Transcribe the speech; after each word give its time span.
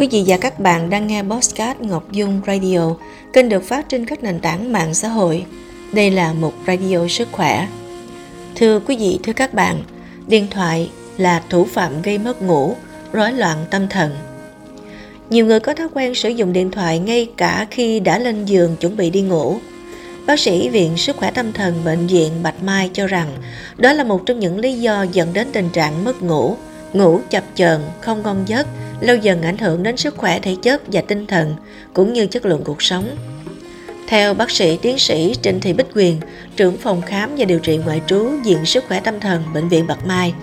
Quý 0.00 0.08
vị 0.10 0.24
và 0.26 0.36
các 0.36 0.60
bạn 0.60 0.90
đang 0.90 1.06
nghe 1.06 1.22
Postcard 1.22 1.80
Ngọc 1.80 2.12
Dung 2.12 2.40
Radio, 2.46 2.94
kênh 3.32 3.48
được 3.48 3.64
phát 3.64 3.88
trên 3.88 4.06
các 4.06 4.22
nền 4.22 4.40
tảng 4.40 4.72
mạng 4.72 4.94
xã 4.94 5.08
hội. 5.08 5.44
Đây 5.92 6.10
là 6.10 6.32
một 6.32 6.52
radio 6.66 7.08
sức 7.08 7.28
khỏe. 7.32 7.66
Thưa 8.54 8.80
quý 8.80 8.96
vị, 8.96 9.18
thưa 9.22 9.32
các 9.32 9.54
bạn, 9.54 9.82
điện 10.26 10.46
thoại 10.50 10.90
là 11.16 11.42
thủ 11.50 11.64
phạm 11.64 12.02
gây 12.02 12.18
mất 12.18 12.42
ngủ, 12.42 12.74
rối 13.12 13.32
loạn 13.32 13.58
tâm 13.70 13.88
thần. 13.88 14.10
Nhiều 15.30 15.46
người 15.46 15.60
có 15.60 15.74
thói 15.74 15.88
quen 15.94 16.14
sử 16.14 16.28
dụng 16.28 16.52
điện 16.52 16.70
thoại 16.70 16.98
ngay 16.98 17.30
cả 17.36 17.66
khi 17.70 18.00
đã 18.00 18.18
lên 18.18 18.44
giường 18.44 18.76
chuẩn 18.76 18.96
bị 18.96 19.10
đi 19.10 19.22
ngủ. 19.22 19.58
Bác 20.26 20.40
sĩ 20.40 20.68
Viện 20.68 20.96
Sức 20.96 21.16
khỏe 21.16 21.30
Tâm 21.30 21.52
thần 21.52 21.74
Bệnh 21.84 22.06
viện 22.06 22.32
Bạch 22.42 22.62
Mai 22.62 22.90
cho 22.92 23.06
rằng 23.06 23.28
đó 23.76 23.92
là 23.92 24.04
một 24.04 24.26
trong 24.26 24.38
những 24.40 24.58
lý 24.58 24.80
do 24.80 25.02
dẫn 25.12 25.32
đến 25.32 25.48
tình 25.52 25.68
trạng 25.70 26.04
mất 26.04 26.22
ngủ, 26.22 26.56
ngủ 26.92 27.20
chập 27.30 27.44
chờn, 27.54 27.80
không 28.00 28.22
ngon 28.22 28.42
giấc, 28.46 28.66
lâu 29.00 29.16
dần 29.16 29.42
ảnh 29.42 29.58
hưởng 29.58 29.82
đến 29.82 29.96
sức 29.96 30.16
khỏe 30.16 30.40
thể 30.40 30.56
chất 30.62 30.82
và 30.92 31.00
tinh 31.00 31.26
thần, 31.26 31.54
cũng 31.92 32.12
như 32.12 32.26
chất 32.26 32.46
lượng 32.46 32.62
cuộc 32.64 32.82
sống. 32.82 33.16
Theo 34.08 34.34
bác 34.34 34.50
sĩ 34.50 34.78
tiến 34.82 34.98
sĩ 34.98 35.34
Trịnh 35.42 35.60
Thị 35.60 35.72
Bích 35.72 35.86
Quyền, 35.94 36.16
trưởng 36.56 36.76
phòng 36.76 37.02
khám 37.02 37.30
và 37.38 37.44
điều 37.44 37.58
trị 37.58 37.76
ngoại 37.76 38.00
trú 38.06 38.28
Viện 38.44 38.66
Sức 38.66 38.84
khỏe 38.88 39.00
Tâm 39.00 39.20
thần 39.20 39.42
Bệnh 39.54 39.68
viện 39.68 39.86
Bạch 39.86 40.06
Mai, 40.06 40.34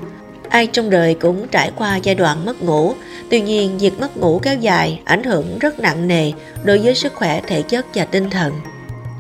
ai 0.50 0.68
trong 0.68 0.90
đời 0.90 1.14
cũng 1.14 1.48
trải 1.48 1.72
qua 1.76 1.98
giai 1.98 2.16
đoạn 2.16 2.46
mất 2.46 2.62
ngủ, 2.62 2.94
tuy 3.30 3.42
nhiên 3.42 3.78
việc 3.78 4.00
mất 4.00 4.18
ngủ 4.18 4.40
kéo 4.40 4.56
dài 4.56 5.00
ảnh 5.06 5.24
hưởng 5.24 5.60
rất 5.60 5.80
nặng 5.80 6.08
nề 6.08 6.32
đối 6.64 6.78
với 6.78 6.96
sức 6.96 7.14
khỏe 7.14 7.42
thể 7.48 7.62
chất 7.62 7.86
và 7.94 8.06
tinh 8.06 8.30
thần. 8.30 8.54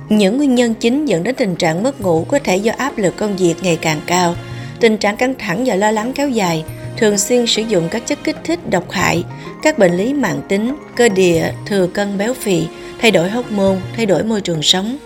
Những 0.09 0.37
nguyên 0.37 0.55
nhân 0.55 0.73
chính 0.73 1.05
dẫn 1.05 1.23
đến 1.23 1.35
tình 1.35 1.55
trạng 1.55 1.83
mất 1.83 2.01
ngủ 2.01 2.25
có 2.27 2.39
thể 2.43 2.57
do 2.57 2.73
áp 2.77 2.97
lực 2.97 3.17
công 3.17 3.37
việc 3.37 3.55
ngày 3.61 3.77
càng 3.81 4.01
cao, 4.05 4.35
tình 4.79 4.97
trạng 4.97 5.17
căng 5.17 5.33
thẳng 5.39 5.63
và 5.65 5.75
lo 5.75 5.91
lắng 5.91 6.13
kéo 6.15 6.29
dài, 6.29 6.63
thường 6.97 7.17
xuyên 7.17 7.47
sử 7.47 7.61
dụng 7.61 7.87
các 7.91 8.07
chất 8.07 8.19
kích 8.23 8.37
thích 8.43 8.69
độc 8.69 8.91
hại, 8.91 9.23
các 9.63 9.77
bệnh 9.77 9.97
lý 9.97 10.13
mạng 10.13 10.41
tính, 10.47 10.75
cơ 10.95 11.09
địa, 11.09 11.51
thừa 11.65 11.87
cân 11.87 12.17
béo 12.17 12.33
phì, 12.33 12.63
thay 13.01 13.11
đổi 13.11 13.29
hormone, 13.29 13.77
thay 13.95 14.05
đổi 14.05 14.23
môi 14.23 14.41
trường 14.41 14.61
sống. 14.61 14.97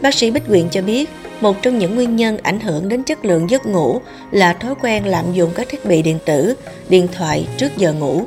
Bác 0.00 0.14
sĩ 0.14 0.30
Bích 0.30 0.46
Quyện 0.46 0.68
cho 0.70 0.82
biết, 0.82 1.10
một 1.40 1.62
trong 1.62 1.78
những 1.78 1.94
nguyên 1.94 2.16
nhân 2.16 2.38
ảnh 2.42 2.60
hưởng 2.60 2.88
đến 2.88 3.02
chất 3.02 3.24
lượng 3.24 3.50
giấc 3.50 3.66
ngủ 3.66 4.00
là 4.30 4.52
thói 4.52 4.74
quen 4.82 5.06
lạm 5.06 5.32
dụng 5.32 5.50
các 5.54 5.68
thiết 5.68 5.84
bị 5.84 6.02
điện 6.02 6.18
tử, 6.24 6.54
điện 6.88 7.08
thoại 7.12 7.46
trước 7.56 7.76
giờ 7.76 7.92
ngủ. 7.92 8.22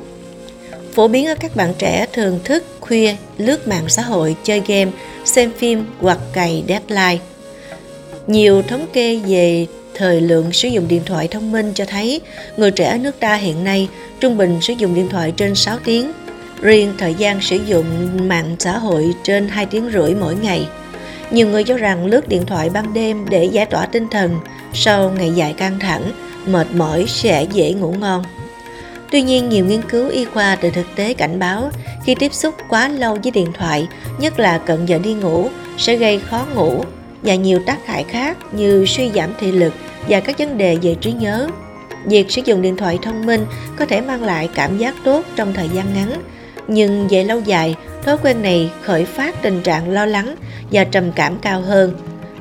Phổ 0.94 1.08
biến 1.08 1.28
ở 1.28 1.36
các 1.40 1.56
bạn 1.56 1.74
trẻ 1.78 2.06
thường 2.14 2.40
thức 2.44 2.64
khuya, 2.80 3.16
lướt 3.38 3.68
mạng 3.68 3.86
xã 3.88 4.02
hội, 4.02 4.36
chơi 4.44 4.62
game, 4.68 4.92
xem 5.26 5.52
phim 5.58 5.86
hoặc 6.00 6.20
cày 6.34 6.64
deadline. 6.68 7.18
Nhiều 8.28 8.62
thống 8.62 8.86
kê 8.94 9.20
về 9.28 9.66
thời 9.98 10.22
lượng 10.22 10.52
sử 10.52 10.68
dụng 10.68 10.88
điện 10.88 11.02
thoại 11.06 11.28
thông 11.28 11.52
minh 11.52 11.72
cho 11.76 11.86
thấy 11.86 12.22
người 12.58 12.72
trẻ 12.72 12.90
ở 12.90 12.98
nước 12.98 13.20
ta 13.20 13.36
hiện 13.36 13.64
nay 13.64 13.90
trung 14.20 14.38
bình 14.38 14.58
sử 14.62 14.74
dụng 14.74 14.96
điện 14.96 15.10
thoại 15.10 15.34
trên 15.38 15.56
6 15.56 15.78
tiếng. 15.84 16.12
Riêng 16.62 16.94
thời 16.98 17.14
gian 17.14 17.42
sử 17.42 17.56
dụng 17.56 17.86
mạng 18.28 18.56
xã 18.60 18.78
hội 18.78 19.14
trên 19.24 19.48
2 19.48 19.66
tiếng 19.66 19.90
rưỡi 19.94 20.16
mỗi 20.16 20.36
ngày. 20.36 20.68
Nhiều 21.32 21.48
người 21.48 21.64
cho 21.64 21.78
rằng 21.78 22.06
lướt 22.06 22.28
điện 22.28 22.46
thoại 22.46 22.70
ban 22.70 22.94
đêm 22.94 23.26
để 23.30 23.46
giải 23.46 23.66
tỏa 23.66 23.86
tinh 23.86 24.08
thần 24.12 24.40
sau 24.74 25.10
ngày 25.10 25.32
dài 25.36 25.54
căng 25.54 25.80
thẳng, 25.80 26.12
mệt 26.46 26.68
mỏi 26.76 27.06
sẽ 27.08 27.46
dễ 27.54 27.74
ngủ 27.74 27.96
ngon. 28.00 28.24
Tuy 29.12 29.22
nhiên, 29.22 29.50
nhiều 29.50 29.66
nghiên 29.66 29.82
cứu 29.82 30.10
y 30.10 30.26
khoa 30.26 30.56
từ 30.56 30.70
thực 30.70 30.86
tế 30.96 31.14
cảnh 31.14 31.40
báo 31.40 31.72
khi 32.06 32.16
tiếp 32.16 32.34
xúc 32.34 32.56
quá 32.70 32.88
lâu 32.88 33.18
với 33.24 33.32
điện 33.32 33.52
thoại, 33.54 33.88
nhất 34.20 34.40
là 34.40 34.58
cận 34.58 34.86
giờ 34.86 35.00
đi 35.00 35.14
ngủ, 35.14 35.50
sẽ 35.78 35.96
gây 35.96 36.20
khó 36.20 36.46
ngủ 36.56 36.84
và 37.24 37.36
nhiều 37.36 37.60
tác 37.66 37.88
hại 37.88 38.04
khác 38.04 38.38
như 38.52 38.86
suy 38.86 39.12
giảm 39.16 39.34
thị 39.40 39.52
lực 39.52 39.74
và 40.10 40.20
các 40.20 40.40
vấn 40.40 40.58
đề 40.58 40.76
về 40.82 40.96
trí 41.02 41.12
nhớ. 41.12 41.48
Việc 42.06 42.32
sử 42.32 42.42
dụng 42.46 42.62
điện 42.62 42.78
thoại 42.78 43.00
thông 43.02 43.26
minh 43.26 43.46
có 43.78 43.86
thể 43.86 44.02
mang 44.02 44.24
lại 44.24 44.50
cảm 44.56 44.78
giác 44.78 44.96
tốt 45.04 45.26
trong 45.36 45.54
thời 45.54 45.70
gian 45.74 45.94
ngắn, 45.94 46.22
nhưng 46.68 47.08
về 47.08 47.24
lâu 47.24 47.40
dài, 47.40 47.76
thói 48.04 48.18
quen 48.18 48.42
này 48.42 48.72
khởi 48.82 49.06
phát 49.06 49.42
tình 49.42 49.62
trạng 49.62 49.90
lo 49.90 50.06
lắng 50.06 50.36
và 50.72 50.84
trầm 50.84 51.12
cảm 51.12 51.38
cao 51.42 51.62
hơn, 51.62 51.94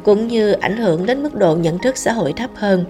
cũng 0.02 0.28
như 0.28 0.52
ảnh 0.52 0.76
hưởng 0.76 1.06
đến 1.06 1.22
mức 1.22 1.34
độ 1.34 1.56
nhận 1.56 1.78
thức 1.78 1.96
xã 1.96 2.12
hội 2.12 2.32
thấp 2.32 2.50
hơn. 2.54 2.84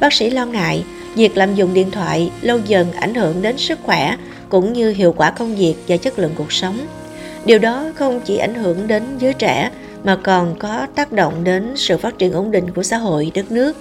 Bác 0.00 0.12
sĩ 0.12 0.30
lo 0.30 0.46
ngại 0.46 0.84
việc 1.14 1.36
lạm 1.36 1.54
dụng 1.54 1.74
điện 1.74 1.90
thoại 1.90 2.30
lâu 2.42 2.58
dần 2.66 2.92
ảnh 2.92 3.14
hưởng 3.14 3.42
đến 3.42 3.58
sức 3.58 3.78
khỏe 3.82 4.16
cũng 4.48 4.72
như 4.72 4.90
hiệu 4.90 5.12
quả 5.12 5.30
công 5.30 5.56
việc 5.56 5.74
và 5.88 5.96
chất 5.96 6.18
lượng 6.18 6.32
cuộc 6.34 6.52
sống. 6.52 6.86
Điều 7.44 7.58
đó 7.58 7.84
không 7.94 8.20
chỉ 8.24 8.36
ảnh 8.36 8.54
hưởng 8.54 8.86
đến 8.86 9.02
giới 9.18 9.32
trẻ 9.34 9.70
mà 10.04 10.16
còn 10.16 10.54
có 10.58 10.86
tác 10.94 11.12
động 11.12 11.44
đến 11.44 11.72
sự 11.76 11.98
phát 11.98 12.18
triển 12.18 12.32
ổn 12.32 12.50
định 12.50 12.70
của 12.70 12.82
xã 12.82 12.96
hội 12.96 13.30
đất 13.34 13.52
nước. 13.52 13.76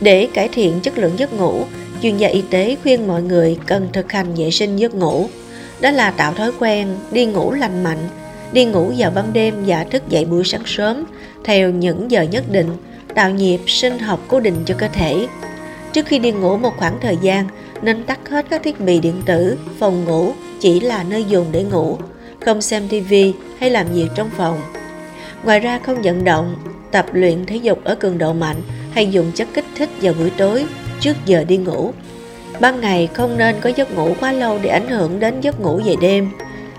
Để 0.00 0.28
cải 0.34 0.48
thiện 0.48 0.80
chất 0.80 0.98
lượng 0.98 1.18
giấc 1.18 1.32
ngủ, 1.32 1.64
chuyên 2.02 2.16
gia 2.16 2.28
y 2.28 2.42
tế 2.50 2.76
khuyên 2.82 3.06
mọi 3.06 3.22
người 3.22 3.58
cần 3.66 3.88
thực 3.92 4.12
hành 4.12 4.34
vệ 4.34 4.50
sinh 4.50 4.76
giấc 4.76 4.94
ngủ. 4.94 5.28
Đó 5.80 5.90
là 5.90 6.10
tạo 6.10 6.32
thói 6.32 6.52
quen 6.58 6.88
đi 7.10 7.26
ngủ 7.26 7.52
lành 7.52 7.84
mạnh, 7.84 8.08
đi 8.52 8.64
ngủ 8.64 8.92
vào 8.96 9.10
ban 9.10 9.32
đêm 9.32 9.54
và 9.66 9.84
thức 9.84 10.08
dậy 10.08 10.24
buổi 10.24 10.44
sáng 10.44 10.62
sớm 10.66 11.04
theo 11.44 11.70
những 11.70 12.10
giờ 12.10 12.22
nhất 12.22 12.44
định, 12.52 12.68
tạo 13.14 13.30
nhịp 13.30 13.60
sinh 13.66 13.98
học 13.98 14.20
cố 14.28 14.40
định 14.40 14.56
cho 14.66 14.74
cơ 14.78 14.88
thể. 14.88 15.26
Trước 15.92 16.06
khi 16.06 16.18
đi 16.18 16.32
ngủ 16.32 16.56
một 16.56 16.72
khoảng 16.76 16.98
thời 17.00 17.16
gian, 17.22 17.48
nên 17.82 18.04
tắt 18.04 18.28
hết 18.28 18.46
các 18.50 18.62
thiết 18.62 18.80
bị 18.80 19.00
điện 19.00 19.22
tử, 19.26 19.58
phòng 19.78 20.04
ngủ 20.04 20.32
chỉ 20.60 20.80
là 20.80 21.02
nơi 21.02 21.24
dùng 21.24 21.46
để 21.52 21.64
ngủ, 21.64 21.98
không 22.40 22.62
xem 22.62 22.88
TV 22.88 23.14
hay 23.58 23.70
làm 23.70 23.86
việc 23.92 24.08
trong 24.14 24.30
phòng. 24.36 24.60
Ngoài 25.46 25.60
ra 25.60 25.78
không 25.78 26.02
vận 26.02 26.24
động, 26.24 26.56
tập 26.90 27.06
luyện 27.12 27.46
thể 27.46 27.56
dục 27.56 27.78
ở 27.84 27.94
cường 27.94 28.18
độ 28.18 28.32
mạnh 28.32 28.56
hay 28.90 29.06
dùng 29.06 29.32
chất 29.34 29.48
kích 29.54 29.64
thích 29.76 29.88
vào 30.02 30.14
buổi 30.18 30.30
tối 30.30 30.66
trước 31.00 31.16
giờ 31.26 31.44
đi 31.44 31.56
ngủ. 31.56 31.92
Ban 32.60 32.80
ngày 32.80 33.08
không 33.14 33.38
nên 33.38 33.56
có 33.60 33.70
giấc 33.76 33.94
ngủ 33.94 34.14
quá 34.20 34.32
lâu 34.32 34.58
để 34.62 34.70
ảnh 34.70 34.88
hưởng 34.88 35.20
đến 35.20 35.40
giấc 35.40 35.60
ngủ 35.60 35.80
về 35.84 35.94
đêm. 36.00 36.30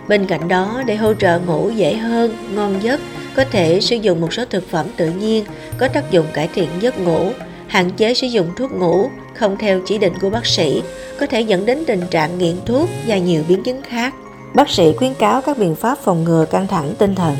Bên 0.07 0.25
cạnh 0.25 0.47
đó, 0.47 0.81
để 0.85 0.95
hỗ 0.95 1.13
trợ 1.13 1.39
ngủ 1.39 1.69
dễ 1.69 1.95
hơn, 1.95 2.37
ngon 2.55 2.83
giấc, 2.83 2.99
có 3.35 3.43
thể 3.51 3.81
sử 3.81 3.95
dụng 3.95 4.21
một 4.21 4.33
số 4.33 4.45
thực 4.45 4.69
phẩm 4.69 4.85
tự 4.97 5.09
nhiên 5.09 5.45
có 5.77 5.87
tác 5.87 6.11
dụng 6.11 6.25
cải 6.33 6.49
thiện 6.53 6.69
giấc 6.79 6.99
ngủ, 6.99 7.31
hạn 7.67 7.89
chế 7.97 8.13
sử 8.13 8.27
dụng 8.27 8.47
thuốc 8.57 8.71
ngủ 8.71 9.09
không 9.33 9.57
theo 9.57 9.81
chỉ 9.85 9.97
định 9.97 10.13
của 10.21 10.29
bác 10.29 10.45
sĩ, 10.45 10.81
có 11.19 11.25
thể 11.25 11.41
dẫn 11.41 11.65
đến 11.65 11.83
tình 11.87 12.01
trạng 12.11 12.37
nghiện 12.37 12.55
thuốc 12.65 12.89
và 13.07 13.17
nhiều 13.17 13.43
biến 13.47 13.63
chứng 13.63 13.81
khác. 13.81 14.13
Bác 14.53 14.69
sĩ 14.69 14.93
khuyến 14.97 15.13
cáo 15.13 15.41
các 15.41 15.57
biện 15.57 15.75
pháp 15.75 15.97
phòng 16.03 16.23
ngừa 16.23 16.45
căng 16.45 16.67
thẳng 16.67 16.93
tinh 16.97 17.15
thần 17.15 17.35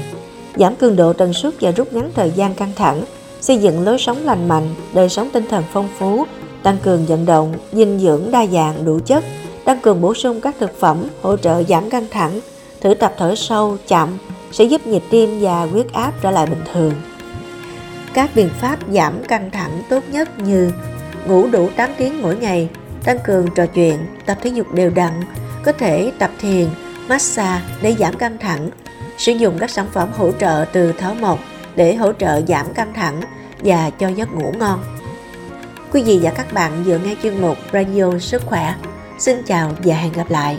giảm 0.59 0.75
cường 0.75 0.95
độ 0.95 1.13
tần 1.13 1.34
suất 1.34 1.53
và 1.62 1.72
rút 1.72 1.94
ngắn 1.94 2.12
thời 2.16 2.31
gian 2.31 2.56
căng 2.56 2.72
thẳng, 2.75 3.03
xây 3.41 3.57
dựng 3.57 3.85
lối 3.85 3.97
sống 3.97 4.25
lành 4.25 4.47
mạnh, 4.47 4.75
đời 4.94 5.09
sống 5.09 5.29
tinh 5.34 5.44
thần 5.50 5.63
phong 5.73 5.90
phú, 6.00 6.25
tăng 6.63 6.78
cường 6.84 7.06
vận 7.06 7.25
động, 7.25 7.53
dinh 7.73 8.00
dưỡng 8.00 8.31
đa 8.31 8.45
dạng 8.47 8.85
đủ 8.85 9.00
chất, 9.06 9.23
tăng 9.66 9.81
cường 9.81 10.01
bổ 10.01 10.13
sung 10.13 10.41
các 10.41 10.56
thực 10.59 10.79
phẩm 10.79 11.03
hỗ 11.22 11.38
trợ 11.38 11.63
giảm 11.63 11.90
căng 11.90 12.06
thẳng, 12.12 12.40
thử 12.81 12.94
tập 12.94 13.13
thở 13.18 13.35
sâu, 13.35 13.78
chậm 13.88 14.18
sẽ 14.51 14.63
giúp 14.63 14.88
nhịp 14.88 15.03
tim 15.09 15.40
và 15.41 15.66
huyết 15.66 15.94
áp 15.94 16.13
trở 16.22 16.31
lại 16.31 16.45
bình 16.45 16.62
thường. 16.74 16.94
Các 18.13 18.29
biện 18.35 18.50
pháp 18.59 18.79
giảm 18.91 19.24
căng 19.24 19.51
thẳng 19.51 19.84
tốt 19.89 20.03
nhất 20.12 20.39
như 20.39 20.72
ngủ 21.28 21.47
đủ 21.47 21.69
8 21.75 21.89
tiếng 21.97 22.22
mỗi 22.22 22.35
ngày, 22.35 22.69
tăng 23.03 23.19
cường 23.25 23.47
trò 23.56 23.66
chuyện, 23.66 23.97
tập 24.25 24.38
thể 24.41 24.50
dục 24.50 24.74
đều 24.74 24.89
đặn, 24.89 25.13
có 25.63 25.72
thể 25.72 26.12
tập 26.19 26.31
thiền, 26.41 26.68
massage 27.07 27.62
để 27.81 27.95
giảm 28.00 28.18
căng 28.18 28.38
thẳng, 28.38 28.69
sử 29.17 29.31
dụng 29.31 29.57
các 29.59 29.69
sản 29.69 29.88
phẩm 29.94 30.09
hỗ 30.17 30.31
trợ 30.31 30.66
từ 30.73 30.91
thảo 30.91 31.16
mộc 31.22 31.39
để 31.75 31.95
hỗ 31.95 32.13
trợ 32.13 32.41
giảm 32.47 32.73
căng 32.73 32.94
thẳng 32.94 33.22
và 33.59 33.89
cho 33.89 34.07
giấc 34.07 34.33
ngủ 34.33 34.53
ngon. 34.59 34.83
Quý 35.91 36.03
vị 36.03 36.19
và 36.22 36.31
các 36.31 36.53
bạn 36.53 36.83
vừa 36.83 36.97
nghe 36.97 37.16
chuyên 37.23 37.41
mục 37.41 37.57
Radio 37.73 38.19
Sức 38.19 38.45
Khỏe. 38.45 38.75
Xin 39.19 39.44
chào 39.44 39.72
và 39.83 39.95
hẹn 39.95 40.11
gặp 40.11 40.29
lại. 40.29 40.57